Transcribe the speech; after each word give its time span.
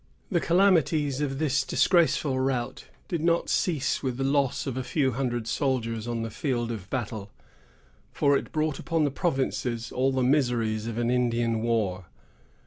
The 0.31 0.39
calamities 0.39 1.21
of 1.21 1.37
this 1.37 1.63
disgraceful 1.63 2.39
rout 2.39 2.85
did 3.07 3.23
not 3.23 3.49
cease 3.49 4.01
with 4.01 4.17
the 4.17 4.23
loss 4.23 4.65
of 4.65 4.75
a 4.75 4.83
few 4.83 5.11
hundred 5.11 5.45
soldiers 5.47 6.07
on 6.07 6.23
the 6.23 6.31
field 6.31 6.71
of 6.71 6.89
battle; 6.89 7.29
for 8.11 8.35
it 8.35 8.51
brought 8.51 8.79
upon 8.79 9.03
the 9.03 9.11
provinces 9.11 9.91
all 9.91 10.11
the 10.11 10.23
miseries 10.23 10.87
of 10.87 10.97
an 10.97 11.11
Indian 11.11 11.61
war. 11.61 12.07